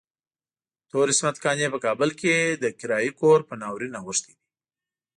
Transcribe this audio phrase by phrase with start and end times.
[0.89, 4.45] تور عصمت قانع په کابل کې د کرايي کور په ناورين اوښتی دی.